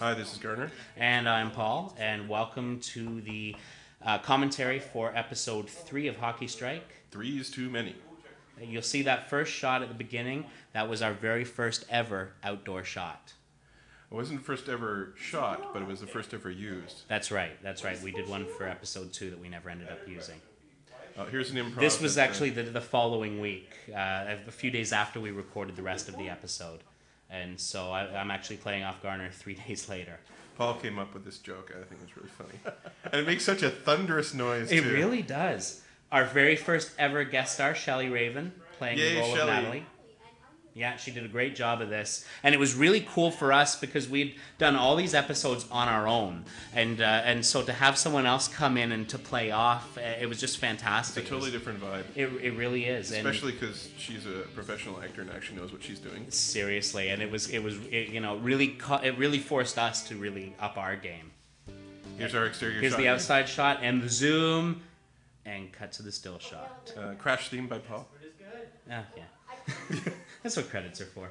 [0.00, 0.70] Hi, this is Garner.
[0.96, 3.56] And I'm Paul, and welcome to the
[4.04, 6.86] uh, commentary for episode three of Hockey Strike.
[7.10, 7.94] Three is too many.
[8.60, 10.46] You'll see that first shot at the beginning.
[10.72, 13.32] That was our very first ever outdoor shot.
[14.10, 17.02] It wasn't the first ever shot, but it was the first ever used.
[17.08, 17.60] That's right.
[17.62, 18.00] That's right.
[18.02, 20.40] We did one for episode two that we never ended up using.
[21.16, 21.80] Uh, here's an improv.
[21.80, 25.74] This was uh, actually the, the following week, uh, a few days after we recorded
[25.74, 26.80] the rest of the episode.
[27.30, 30.18] And so I, I'm actually playing off Garner three days later.
[30.56, 31.72] Paul came up with this joke.
[31.78, 32.58] I think it's really funny,
[33.04, 34.72] and it makes such a thunderous noise.
[34.72, 34.90] It too.
[34.90, 35.82] really does.
[36.10, 39.40] Our very first ever guest star, Shelley Raven, playing Yay, the role Shelley.
[39.40, 39.86] of Natalie.
[40.76, 43.80] Yeah, she did a great job of this, and it was really cool for us
[43.80, 46.44] because we'd done all these episodes on our own,
[46.74, 50.02] and uh, and so to have someone else come in and to play off, uh,
[50.20, 51.24] it was just fantastic.
[51.24, 51.50] It's a fantastic.
[51.50, 55.58] totally different vibe, It, it really is, especially because she's a professional actor and actually
[55.60, 56.30] knows what she's doing.
[56.30, 60.06] seriously, and it was it was it, you know really co- it really forced us
[60.08, 61.30] to really up our game.
[62.18, 62.80] Here's our exterior shot.
[62.82, 63.00] Here's shot.
[63.00, 64.82] the outside shot and the zoom,
[65.46, 66.92] and cut to the still shot.
[66.94, 68.06] Uh, crash theme by Paul.
[68.90, 70.12] Oh, yeah.
[70.46, 71.28] That's what credits are for.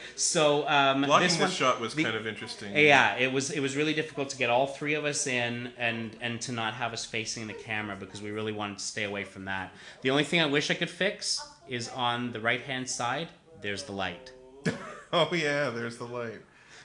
[0.16, 2.74] so um, Blocking this one, shot was the- kind of interesting.
[2.74, 6.16] yeah, it was it was really difficult to get all three of us in and
[6.22, 9.24] and to not have us facing the camera because we really wanted to stay away
[9.24, 9.74] from that.
[10.00, 13.28] The only thing I wish I could fix is on the right hand side.
[13.60, 14.32] There's the light.
[15.12, 16.40] Oh yeah, there's the light.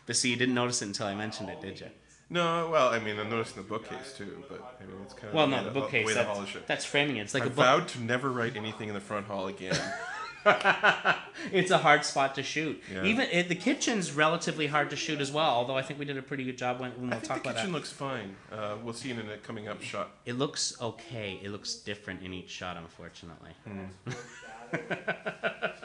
[0.06, 1.88] But see, you didn't notice it until I mentioned it, did you?
[2.30, 5.30] No, well, I mean, I noticed in the bookcase too, but I mean, it's kind
[5.30, 6.06] of Well, no, the bookcase.
[6.06, 7.22] way the hall is That's, that's framing it.
[7.22, 7.66] It's like I a book.
[7.66, 9.75] vowed to never write anything in the front hall again.
[11.52, 12.81] it's a hard spot to shoot.
[12.92, 13.03] Yeah.
[13.03, 15.50] Even it, the kitchen's relatively hard to shoot as well.
[15.50, 17.72] Although I think we did a pretty good job when, when we'll talk the kitchen
[17.72, 18.36] looks fine.
[18.52, 20.12] Uh, we'll see in a coming up shot.
[20.25, 21.39] It looks okay.
[21.44, 23.52] It looks different in each shot, unfortunately.
[24.72, 25.84] That's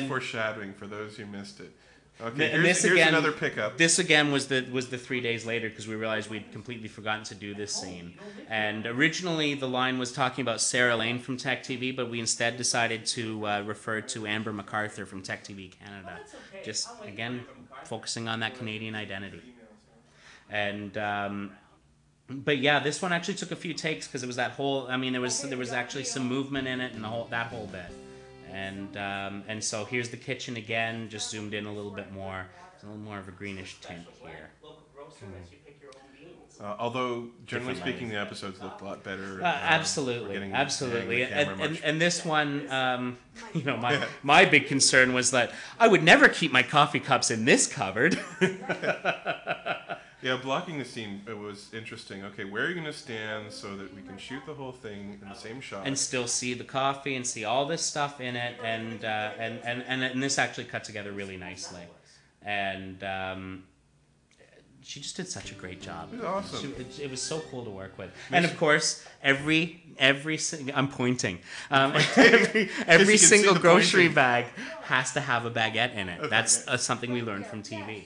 [0.00, 1.72] And- foreshadowing for those who missed it.
[2.20, 3.78] Okay, Th- here's, this here's again- another pickup.
[3.78, 7.22] This again was the was the three days later because we realized we'd completely forgotten
[7.24, 8.14] to do this scene.
[8.48, 12.56] And originally the line was talking about Sarah Lane from Tech TV, but we instead
[12.56, 16.18] decided to uh, refer to Amber MacArthur from Tech TV Canada.
[16.64, 17.44] Just again
[17.84, 19.42] focusing on that Canadian identity.
[20.50, 21.52] And um,
[22.28, 24.88] but yeah, this one actually took a few takes because it was that whole.
[24.88, 27.46] I mean, there was there was actually some movement in it and the whole that
[27.46, 27.86] whole bit.
[28.58, 32.46] And um, and so here's the kitchen again, just zoomed in a little bit more.
[32.74, 34.50] It's a little more of a greenish tint here.
[36.60, 39.40] Uh, although generally Different speaking, the episodes looked a lot better.
[39.40, 43.16] Uh, absolutely, getting- absolutely, getting and, and, and this one, um,
[43.54, 47.30] you know, my my big concern was that I would never keep my coffee cups
[47.30, 48.18] in this cupboard.
[50.28, 52.22] yeah, blocking the scene it was interesting.
[52.24, 55.18] Okay, where are you going to stand so that we can shoot the whole thing
[55.22, 55.86] in the same shot?
[55.86, 59.54] and still see the coffee and see all this stuff in it and uh, and,
[59.64, 61.82] and, and and this actually cut together really nicely
[62.42, 63.64] and um,
[64.82, 66.60] she just did such a great job It was awesome.
[66.74, 70.38] She- it, it was so cool to work with and of course every every
[70.74, 71.38] i'm pointing
[71.70, 74.14] um, every, every single grocery pointing.
[74.14, 74.44] bag
[74.82, 78.04] has to have a baguette in it that's uh, something we learned from tv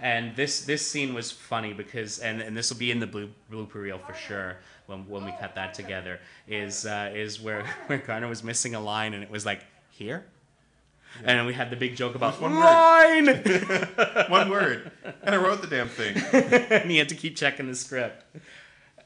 [0.00, 3.30] and this this scene was funny because and, and this will be in the blue,
[3.50, 7.98] blooper reel for sure when, when we cut that together is uh, is where where
[7.98, 10.24] Garner was missing a line and it was like here
[11.24, 12.60] and we had the big joke about one word.
[12.60, 13.26] line
[14.28, 14.90] One word,
[15.22, 16.14] and I wrote the damn thing.
[16.70, 18.24] and he had to keep checking the script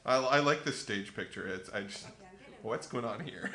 [0.05, 1.47] I, I like this stage picture.
[1.47, 2.07] It's I just
[2.61, 3.49] what's going on here?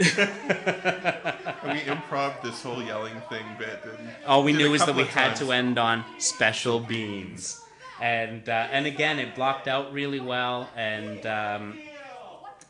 [1.88, 3.80] Improv this whole yelling thing bit.
[3.84, 5.38] And all we knew was that we had times.
[5.40, 7.60] to end on special beans
[8.00, 11.78] and uh, and again it blocked out really well and um,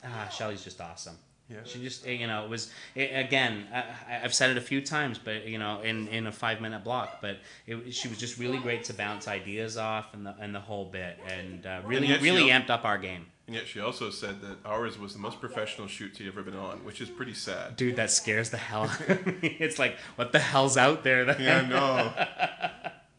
[0.04, 1.18] ah, Shelley's just awesome
[1.50, 1.58] Yeah.
[1.64, 3.66] She just, you know, it was it, again.
[3.72, 6.84] I, I've said it a few times, but you know, in, in a five minute
[6.84, 7.20] block.
[7.22, 10.60] But it, she was just really great to bounce ideas off and the and the
[10.60, 13.26] whole bit, and uh, really she really al- amped up our game.
[13.46, 16.54] And yet she also said that ours was the most professional shoot she'd ever been
[16.54, 17.76] on, which is pretty sad.
[17.76, 18.82] Dude, that scares the hell.
[18.82, 19.56] out of me.
[19.58, 21.24] it's like, what the hell's out there?
[21.40, 22.12] Yeah, no.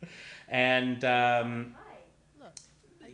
[0.48, 1.74] and um,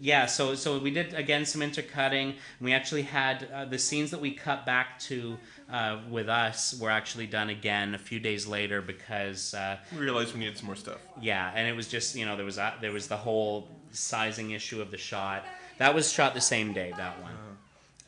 [0.02, 2.36] yeah, so so we did again some intercutting.
[2.62, 5.38] We actually had uh, the scenes that we cut back to
[5.72, 10.34] uh, with us were actually done again a few days later because uh, We realized
[10.34, 11.00] we needed some more stuff.
[11.22, 14.52] yeah, and it was just you know there was a, there was the whole sizing
[14.52, 15.46] issue of the shot
[15.78, 17.34] that was shot the same day that one,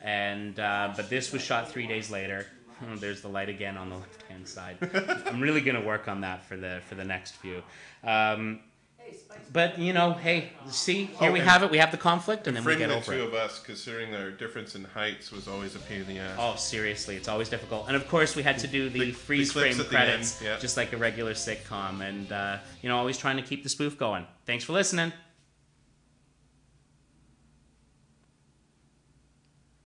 [0.00, 2.46] and uh, but this was shot three days later.
[2.80, 4.76] Oh, there's the light again on the left hand side.
[5.26, 7.62] I'm really gonna work on that for the for the next few.
[8.04, 8.60] Um,
[9.50, 11.70] But you know, hey, see, here Oh, we have it.
[11.70, 13.28] We have the conflict, and then we get the over two it.
[13.28, 16.36] of us, considering their difference in heights, was always a pain in the ass.
[16.38, 17.86] Oh, seriously, it's always difficult.
[17.88, 20.58] And of course, we had to do the, The- the freeze frame credits, end, yeah.
[20.58, 23.96] just like a regular sitcom, and uh, you know, always trying to keep the spoof
[23.96, 24.26] going.
[24.44, 25.12] Thanks for listening.